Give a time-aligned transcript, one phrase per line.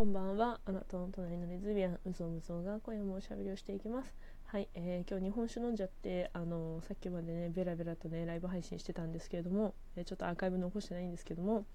[0.00, 0.58] こんばんは。
[0.64, 4.14] あなたの隣のレズビアン、うぞうむぞが今夜もおしゃべりをしていきます。
[4.46, 11.66] はい、えー、今日日本酒飲んじゃって、あの、さっきまでね、ベラベラとね、ライブ配信してたんですけれども、えー、ちょっとアーカイブ残してないんですけども、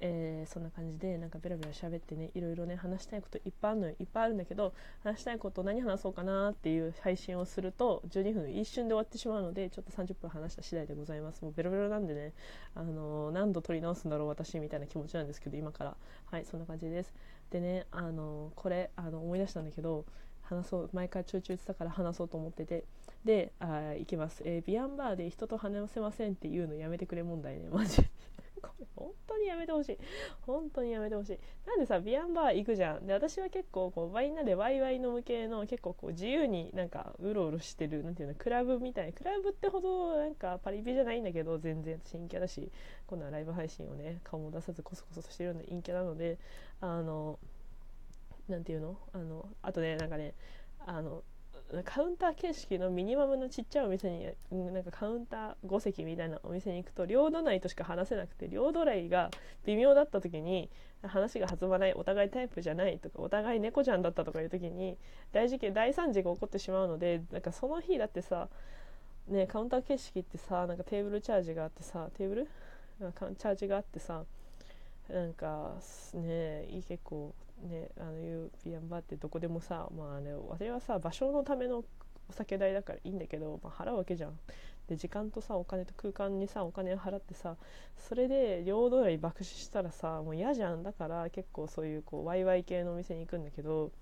[0.00, 4.72] えー、そんな感じでなんかベラベラ喋ってねいろいろね話したいこといっぱいあるのよいっぱいあるんだけど
[5.02, 12.32] 話したいこと何話そうかなっていう配信をすると12分一瞬で終わってしまうのでちょっと30分話した次第でございますもうベロベロなんでね、
[12.74, 17.12] あの、何度撮り直すんだろう私みたいな気持ちなんですけど今からはいそんな感じです
[17.50, 20.04] でね、あの、これあの思い出したんだけど
[20.42, 22.84] 話そう毎回ちょいちょい言ってたから話そうと思ってて。
[23.24, 28.02] であいきます、えー、ビアンバーで人と話せませんっていうのやめてくれ問題ねマジ。
[28.62, 29.98] これ本当にやめてほしい。
[30.42, 31.38] 本当にやめてほしい。
[31.66, 33.06] なんでさビアンバー行くじゃん。
[33.06, 39.12] で私は結構こうみんなでワイワイ飲む系の結構こう自由になんかうろうろしてるなんていうのクラブみたいな。
[39.12, 42.00] クラブってほどなんかパリピじゃないんだけど全然。
[42.04, 42.70] 新キャだし
[43.06, 46.38] 今度はライブ配信をね顔も出さずコソコソしてるような陰キャなので
[46.80, 47.38] あの
[48.48, 48.96] なんていうの？
[49.12, 50.34] あのあとねなんかね
[50.86, 51.22] あの
[51.84, 59.30] カウンター形式のミニマムのちっちゃいお店になんかカウンター5席みたいなお店に行くと領土内としか話せなくて領土内が
[59.66, 60.70] 微妙だった時に
[61.02, 64.96] 話が弾まないお互いタイプじゃないとかお互い猫ちゃんだったとかいう時に
[65.32, 68.48] 大事件大惨事が起こってしまうのでなんかその日だってさ
[69.28, 72.48] ねカウンター形式ってさなんかテーブルチャージがあってさテーブル？
[72.98, 74.24] チャージがあってさ
[75.08, 75.74] なんか
[76.14, 81.84] ね結構ねあのいうピアンバーってどこでもさまあね私はさ場所のための
[82.28, 84.38] お酒代だからいいんだけど、まあ、払うわけじゃん。
[84.88, 87.56] で時間とさお金と空間にさお金を払ってさ
[87.98, 93.92] それで領土内爆死したらさもう嫌じゃんだから結構そういうこうワイワイ系のお店に行くんだけど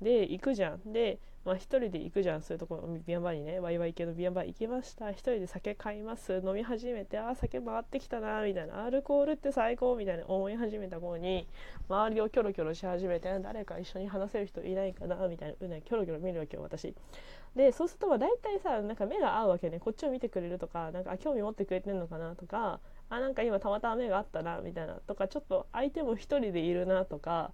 [0.00, 0.92] で行くじゃん。
[0.92, 2.42] でまあ、1人で行くじゃん。
[2.42, 3.60] そういうところビアンバーにね。
[3.60, 5.06] ワイワイ系のビアンバー行きました。
[5.06, 6.42] 1人で酒買います。
[6.42, 8.82] 飲み始めてあ酒回ってきたなみたいな。
[8.82, 10.24] アルコールって最高みたいな。
[10.26, 11.46] 思い始めた頃に
[11.90, 15.54] 周りをキョロキョロし始めて誰か一緒に話せる人いないかなみたいな。
[15.60, 16.94] うねキョロキョロ見るわけよ私。
[17.54, 19.80] でそうするとまあ大体さなんか目が合うわけね。
[19.80, 22.80] こっちを見てくれるとかなんか興味持ってくれてるのかなとか
[23.10, 24.94] あなんか今たまたま目があったなみたいな。
[24.94, 27.52] とかちょっと相手も1人でいるなとか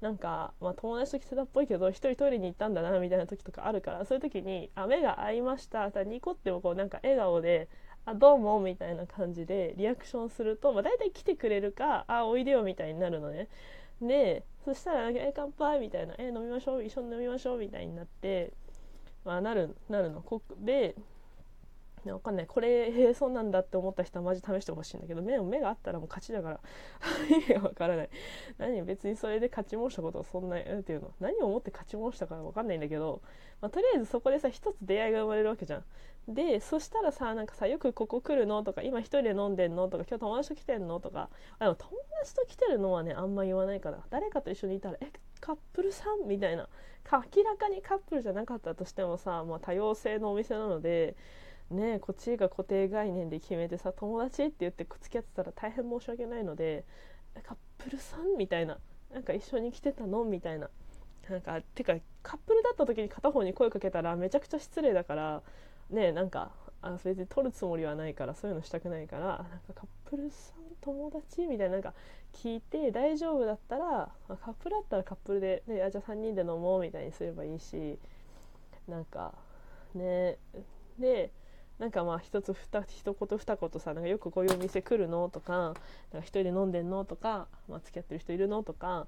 [0.00, 7.68] なんか、まあ、友達と来てたっぽいけど一人トイレに行ったんだなみたいな時とかあるからそういう時に「あ目が合いました」ニコってもこうなんか笑顔で
[8.06, 13.48] 「あどうも」みたいな感じでリアクションすると、まあ、大体来てくれるか「あおいでよ」みたいになるのね。
[14.00, 18.52] でそしたら「え乾杯」みたいな「え飲みましょう一緒に飲みましょう」みたいになって、
[19.24, 20.24] まあ、なるなるの。
[20.58, 20.94] で
[22.04, 22.46] ね、わかんない。
[22.46, 26.60] これへえそうなんだって思った人はマジ試してほしいんだけど目目があったらもう勝ちだから。
[27.30, 28.10] 意味がわからない。
[28.58, 31.12] 何別にそれで勝ち申したことはそんな何ていうの？
[31.20, 33.22] 何を思って勝ち申したかわかんないんだけど、
[33.60, 35.84] まあ、とりあえずそこでさ一つ出会いが生まれるわけじゃん。
[36.28, 38.62] でそしたらさなんかさよくここ来るの？
[38.62, 39.88] とか今一人で飲んでんの？
[39.88, 41.00] とか今日友達と来てんの？
[41.00, 41.30] とか。
[41.58, 41.90] あでも友
[42.20, 44.02] 達と来てるのはねあんま言わないから。
[44.10, 46.28] 誰かと一緒にいたらえカップルさん？
[46.28, 46.68] みたいな。
[47.10, 51.16] 明らかにカップルじゃなかったとしてもさ、まあ、多様性のお店なので
[51.70, 56.84] ねこっちが固定概念で決めてさ友達って言ってくっつき合ってたら大変申し訳ないので
[57.42, 58.78] カップルさんみたいな
[59.12, 60.68] なんか一緒に来てたのみたいな
[61.28, 65.42] なんかてかカップルだった時に片方に声かけたらめちゃくちゃ失礼だから
[65.90, 71.92] ねなんかあ別に取るつもりはないからそういうのしたくないからなんかカップルさん友達みたいななんか
[72.32, 77.98] 聞いて大丈夫だったらカップルだったらカップルで、ね、あじゃあ3人で飲もうみたいにすればいいし
[78.88, 79.34] なんか
[79.94, 80.38] ね
[80.98, 81.30] で
[81.80, 85.78] なんかまあ一つ二一言二言さなんかよくこういうお店来るのとかなんか
[86.20, 89.06] 一人で飲んでんのとか、まあ、付き合ってる人いるのとか、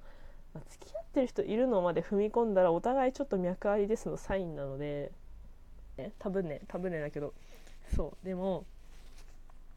[0.55, 5.11] まあ、付き合ってる人いるのまで踏み込んだらお互いちょっと脈ありですのサインなので、
[5.97, 7.35] ね、多分ね多分ねだけど
[7.95, 8.65] そうでも、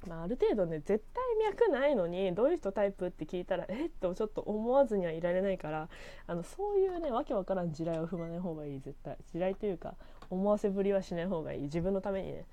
[0.09, 5.91] まあ、ある程度ね絶対脈ないのにどういう人タイプって聞いたらえっとちょっと思わずにはいられないから
[6.27, 9.19] あのそういうねわけわからん地雷を踏まない方がいい絶対。
[9.27, 9.97] 地雷というか
[10.31, 11.63] 思わせぶりはしない方がいい。
[11.65, 12.47] 自分のためにね。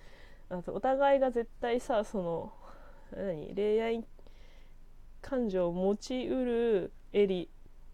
[0.59, 2.53] あとお互いが絶対さその
[3.15, 4.05] 何恋愛
[5.21, 7.49] 感情を持ちうるエリ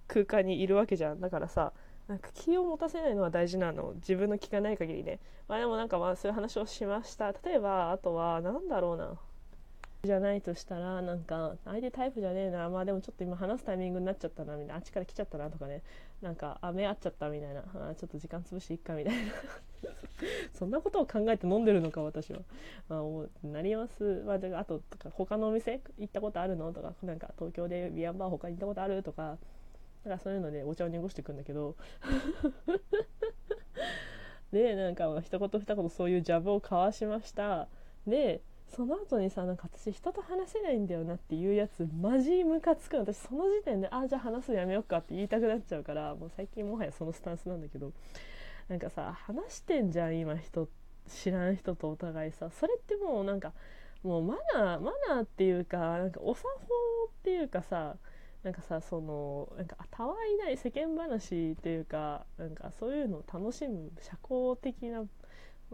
[0.08, 1.20] 空間にいるわけじゃん。
[1.20, 1.74] だからさ
[2.08, 3.94] なんか気を持たせないのは大事なの。
[3.96, 5.20] 自分の気がない限りね。
[5.48, 7.32] まあでもなんかまあそういう話をしました。
[7.32, 9.20] 例えばあとは何だろうな。
[10.04, 12.70] じゃないとしたらなんか相手タイプじゃねえな。
[12.70, 14.76] まあでもちょっと今話すタイミングになっちゃったなみたいな。
[14.76, 15.84] あっちから来ちゃったなとかね。
[16.22, 17.64] なんかあ目合っちゃったみたいな。
[17.76, 19.20] あちょっと時間潰していっかみたいな。
[20.58, 22.40] そんなことを考えて飲んでるのか私は、
[22.88, 29.38] まあ、なります、まあ、あととか他のお店行ったことあるのとかなんか東京でビアンバー他に行ったことあるとか
[30.04, 31.76] なんかそういうのでお茶を濁していくんだけど。
[34.52, 37.68] でなんか一言二言そういうジャブを交わしました。
[38.08, 38.42] で
[38.76, 43.00] その後にさなんか私人と話せないんだよなっていうやつマジムカつくの。
[43.02, 47.92] 私その時点であじゃあ話すのやめようかって言いたくなっちゃうからもう最近もはやそのスタンスなんだけど
[48.68, 50.70] なんかさ話してんじゃん今人
[51.08, 53.54] 知らん人とお互いさそれってもうなんか
[54.04, 56.66] もうマナーマナーっていうかなんかお作法
[57.08, 57.96] っていうかさ
[58.44, 65.04] なんかさそのなんかたわいない世間話っていうかなんかそういうのを楽しむ社交的な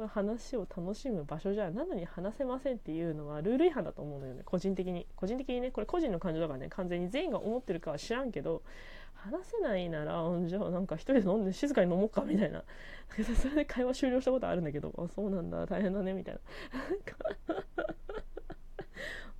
[0.08, 4.42] 話を楽しむ場所じゃなのに話せませんっていうのはルール違反だと思うのよね。
[4.44, 5.08] 個人的に。
[5.16, 6.68] 個人的にねこれ個人の感情だからね。
[6.70, 8.62] 完全に全員が思ってるかは知らんけど
[9.14, 12.64] 話せないならじゃあなんか一人で飲んで静かに飲もうかみたいな。
[13.42, 15.66] それで会話終了したことあるんだけどあそうなんだ。
[15.66, 16.42] 大変だねみたいな。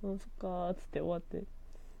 [0.00, 1.44] そっかっつって終わって。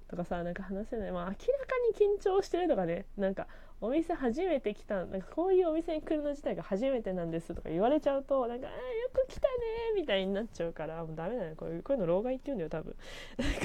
[0.08, 1.12] とかさなんか話せない。
[1.12, 1.44] まあ明らか
[1.90, 3.06] に緊張してるとかね。
[3.16, 3.48] なんか
[3.80, 8.76] お店初めて来たなんかこういうお店に来るの自体が初めてなんですとか言われちゃうとなんか「あよ
[9.12, 9.54] く来たね」
[10.00, 12.96] みたいになっちゃうからもうダメだよこういうこういうの老害って言うんだよ多分。
[13.38, 13.60] なんか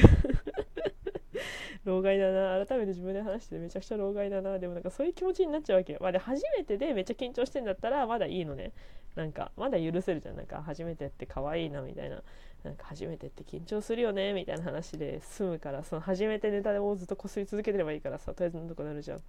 [1.83, 2.66] 老害だな。
[2.66, 4.60] 改めて自分で話しててめちゃくちゃ老害だな。
[4.60, 8.72] でもなんかそういう気持ちになっちゃうわけよ、まあ、で初めてでめっちゃ緊張してんだったらまだいいのね。
[9.16, 10.36] なんかまだ許せるじゃん。
[10.36, 12.22] なんか初めてって可愛いなみたいな。
[12.63, 14.33] なんか初めてって緊張するよね。
[14.33, 15.83] みたいな話で済むから。
[15.83, 18.34] その初めてネタをずっとこすり続けてればいいからさ。
[18.34, 19.22] とりあえずなんとかなるじゃん。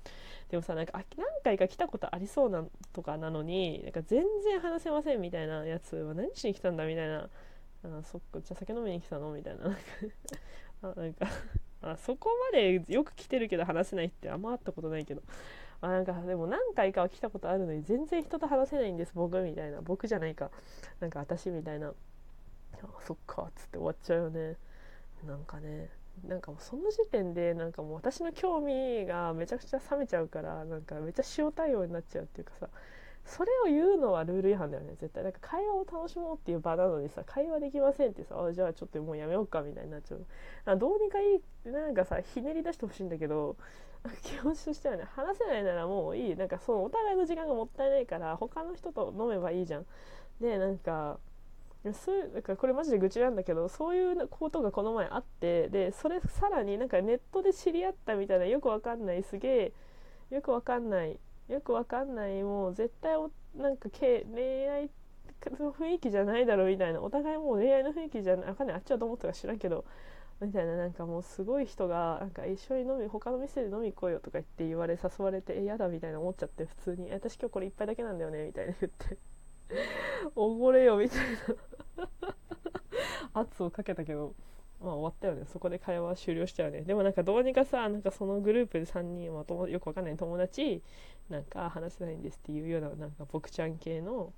[0.51, 5.97] でもさなんか何回か来たことありそうなとかなのになんか全然話せませんみたいなやつ。
[5.97, 7.29] は何しに来たんだみたいな。
[7.85, 8.41] あそっか。
[8.41, 9.77] じゃあ酒飲みに来たのみたいな。
[10.83, 11.27] あなんか。
[11.83, 15.23] あそこまでよく来てるけど話せないってあんま会ったことないけど。
[15.81, 19.81] あなんかでも何回かは来たことあるのに全然人と話せないんです僕みたいな。
[19.81, 20.51] 僕じゃないか。
[21.01, 21.93] なんか私みたいな。
[23.05, 24.57] そっかっつって終わっちゃうよね。
[25.27, 25.91] なんかね。
[26.27, 32.69] なんかもうその時点でなんかもう私の興味がめちゃくちゃ冷めちゃうからなんかめっちゃ塩対応になっちゃうっていうかさ。
[33.25, 34.95] それを言うのはルール違反だよね。
[35.01, 40.79] 絶対なんか会話を楽しもうっていう場なのにさ会話できませんってさあじゃあちょっともうやめようかみたいになっちゃう。
[40.79, 43.57] どうにかいいなんかさひねり出してほしいんだけど
[44.23, 46.37] 気持ちとしてはね話せないならもういい。
[46.37, 49.87] なんかそのお互いの時間がもったいないから他の人と飲めばいいじゃん。
[50.41, 51.19] でなんか
[51.93, 59.73] そうなんかこれマジで愚痴なんだけどそういうことがこの前あってでそれさらになんかネットで知り合ったみたいなよくわかんないすげえ
[60.31, 61.19] よくわかんない
[61.53, 64.91] よくわかんないもう絶対おなんか恋愛
[65.59, 69.85] の雰囲気じゃないだろうみたいなお互いもう恋愛の雰囲気じゃないあかんないあっちはどう思ったか知らんけど
[70.41, 77.13] みたいななんかもうすごい人がなんか一緒に飲み他の店で飲み行こうよとか言って言われ誘われてえ嫌だみたいな思っちゃって普通に。
[77.13, 79.19] 私今日これ1杯だけなんだよねみたいな言って。
[80.35, 81.19] おごれよみたい
[81.97, 82.09] な。
[83.41, 84.35] 圧をかけたけど。
[84.83, 85.47] まあ終わったよね。
[85.53, 86.83] そこで会話は終了したよね。
[86.83, 90.83] でもなんかどうにかさなんかそのグループで3人はとよくわかんない友達
[91.31, 94.33] なんか話せないんですっていうようななんか僕ちゃん系の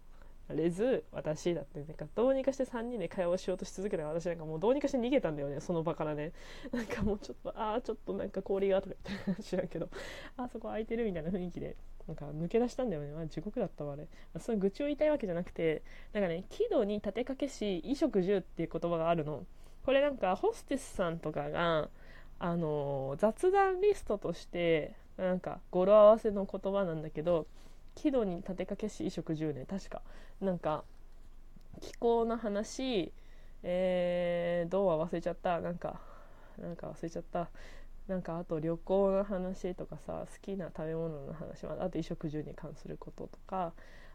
[0.50, 6.32] レズ私だってなんかどうにかして3人で会話をしようとし続けた私なんかもうどうにかして逃げたんだよねその場からね。
[6.70, 8.96] なんかもうちょっとああちょっとなんか氷がとか
[9.26, 9.88] 言って知らんけど
[10.36, 11.76] あそこ空いてるみたいな雰囲気で
[12.06, 14.06] なんか抜け出したんだよね、まあ、地獄だったわあれ。
[14.38, 15.82] その愚痴を言いたいわけじゃなくて
[16.12, 19.46] なんかね喜怒に立てかけし衣食住っていう言葉があるの。
[19.84, 21.88] これなんかホステスさんとかが
[22.38, 27.46] あの雑談リストとしてなんか語呂合わせの言葉なんだけど
[27.94, 30.02] 喜怒に立てかけし衣食住ね確か。
[30.40, 30.84] なんか
[31.80, 33.12] 気候の話
[33.66, 35.60] えー、どうは忘れちゃった。
[35.60, 35.98] なんか
[36.58, 37.48] なんか忘れちゃった。
[38.06, 41.64] なんかあと旅行の話とかさ好きな食べ物の話。
[41.64, 43.72] あと衣食住に関することとか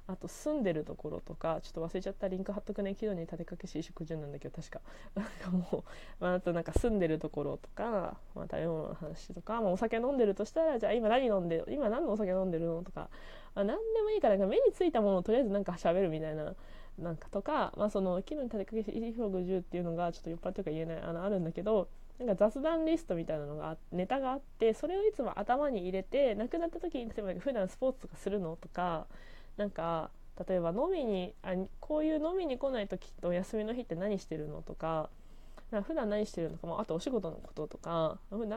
[0.08, 2.94] あと住んでるところとかちょっと忘れちゃったリンク貼っとくね。
[2.94, 4.82] 昨日に立てかけし食住なんだけど確か。
[5.16, 5.84] なんかも
[6.20, 13.10] う、まあ、あとなんか住んでるところとか、まあ、食べ物の話とか、まあ、お酒飲んでるとしたらじゃあ今何飲んで今何のお酒飲んでるのとか、
[13.56, 16.54] まあ、何でもいいから目についたものをとりあえずなんか喋るみたいな
[16.98, 21.88] なんかとか、まあ、その昨日に立てかけし衣食住っていうのがちょっと酔っ払ってるか言えないあのあるんだけど
[22.20, 29.08] なんか雑談リストみたいなのがネタがあってそれをいつも頭に入れて亡くなった時に例えば普段スポーツとかするのとか
[29.60, 30.10] なんか
[30.48, 35.10] 例えば飲みにあこういう飲みに来ない時とお休みの日って何してるのとか
[35.70, 38.48] か普段何してるのかもあとお仕事のこととか何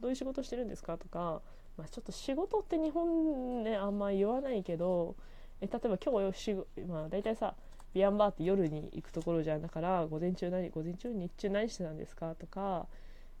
[0.00, 1.42] どういう仕事してるんですかとか、
[1.76, 5.16] まあ、ちょっと仕事って日本ねあんま言わないけど
[5.60, 6.54] え例えば今日、
[6.86, 7.54] まあ、大体さ
[7.92, 12.86] ビアンバーって夜に行くところじゃんだから午前中何午前中日中何してたんですかとか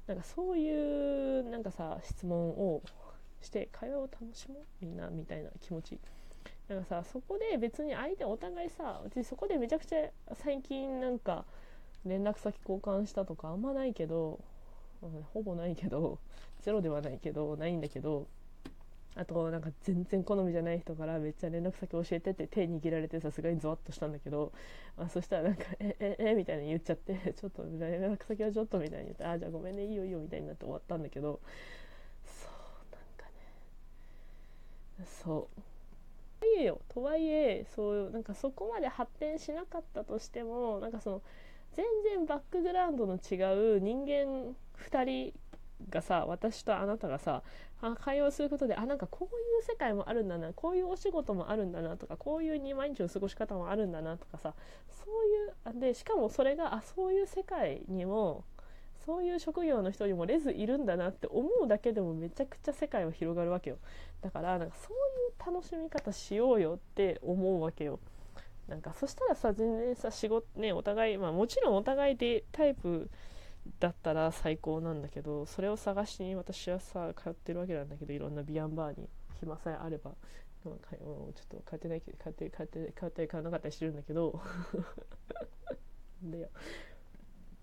[0.08, 2.82] なんかそういうなんかさ質問を
[3.40, 6.00] して会話を楽しもうみんなみたいな気持ち。
[6.68, 11.44] なんかさそこで別に相手お互いさ私そこでめちゃくちゃ最近なんか
[12.06, 14.38] 連絡先交換したとかあんまないけど、
[15.32, 16.18] ほぼないけど
[16.62, 18.26] ゼロではないけどないんだけど
[19.16, 24.52] あとなんか全然好みじゃない人からめっちゃ連絡先教えてって手握られてさすがにゾワッとしたんだけど、
[24.96, 31.40] まあ、そしたらなんか「えええみたいに言っちゃって「ちょっと連絡先はちょっと」みたいに言って「あじゃあごめんねいいよいいよ」みたいになって終わったんだけど
[32.24, 32.50] そう
[32.92, 33.26] なんか
[34.98, 35.04] ね。
[35.06, 35.73] そう。
[36.60, 36.80] えよ。
[36.88, 41.22] とはいえそうなんかそこまで発展しなかったとしてもなんかその
[41.72, 44.54] 全然バックグラウンドの違う人間
[44.90, 45.32] 2人
[45.90, 47.42] がさ私とあなたがさ
[48.00, 54.54] 会話をすることであなんかこういう世界もあるんだなこういうお仕事もあるんだなとかこういう毎日の過ごし方もあるんだなとかさ
[54.88, 55.04] そ
[55.72, 58.44] ういうでしかもそれがあそういう世界にも
[59.04, 63.76] そういう職業の人にもレズいるんだなって思うだけでもめちゃくちゃ世界は広がるわけよ。
[64.22, 68.00] だからなんかそういう楽しみ方しようよって思うわけよ。
[68.66, 73.10] なんかそしたらさ全然さ仕事ねお互いまあもちろんお互いでタイプ
[73.78, 79.06] だったら最高なんだけどそれを探しに私はさ通ってるわけなんだけどいろんなビアンバーに
[79.40, 80.12] 暇さえあれば。
[80.64, 80.80] ちょっ
[81.50, 84.40] と通ってないけど通って通って通ったり通わなかったりしてるんだけど。
[86.22, 86.48] でよ。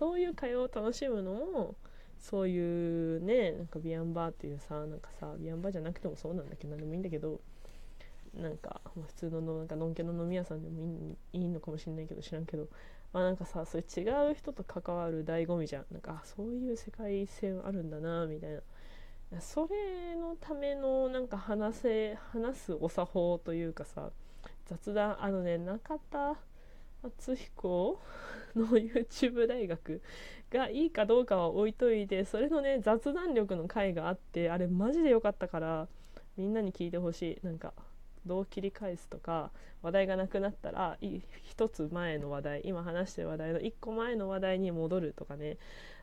[0.01, 1.75] そういう会話を楽しむのも
[2.17, 7.39] そういうねなんかビアンバーっていうさなんかさビアンバーじゃなくてもそうなんだけど何でもいいんだけど
[8.33, 12.67] なんか普通ののなんかのんけの飲み屋さんでもいいいいのかもしれないけど知らんけど
[13.13, 15.85] まあなんかさそういう違う人と関わる醍醐味じゃん。
[15.91, 18.59] なんかそういう世界線あるんだなみたい
[19.31, 19.39] な。
[19.39, 24.09] それのためのなんか話せ話すお作法というかさ
[24.65, 26.37] 雑談あのね中田
[27.03, 27.99] 敦彦
[28.55, 30.01] の YouTube 大学
[30.51, 35.87] がいいかどうかは置いといてそれのね雑談力の回があってあれマジで良かったから
[36.37, 37.45] みんなに聞いてほしい。
[37.45, 37.73] なんか
[38.25, 40.97] どう切り返すとか話題がなくなったら
[41.43, 45.57] 一つ前の話題今話してる話題の一個前の話題に戻るとかね。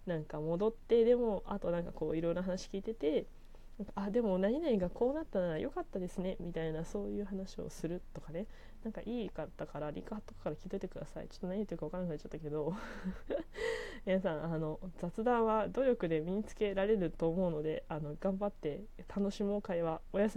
[0.06, 3.26] なんか戻ってでもあとなんかこういろいろ話聞いてて
[3.94, 8.46] あでも何々がこうなったなら良かったですねみたいなそういう話をするとかね。
[8.84, 11.28] なんかいいかったからリカとかから聞いといてください。
[11.28, 12.74] ちょっと何言ってるか分からなくなっちゃったけど。
[14.06, 20.36] 皆さんあの雑談は努力で身につけられると思うのであの頑張って楽しもう会話おやすみ。